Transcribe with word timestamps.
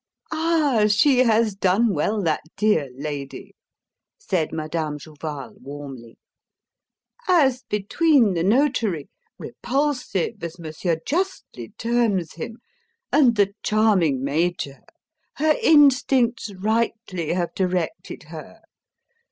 "Ah, 0.31 0.85
she 0.87 1.19
has 1.19 1.53
done 1.53 1.93
well, 1.93 2.23
that 2.23 2.41
dear 2.57 2.89
lady," 2.97 3.53
said 4.17 4.51
Madame 4.51 4.97
Jouval 4.97 5.53
warmly. 5.61 6.17
"As 7.27 7.61
between 7.69 8.33
the 8.33 8.43
Notary 8.43 9.09
repulsive, 9.37 10.41
as 10.43 10.57
Monsieur 10.57 10.97
justly 11.05 11.73
terms 11.77 12.33
him 12.33 12.57
and 13.11 13.35
the 13.35 13.53
charming 13.61 14.23
Major, 14.23 14.79
her 15.35 15.53
instincts 15.61 16.51
rightly 16.51 17.33
have 17.33 17.53
directed 17.53 18.23
her. 18.29 18.61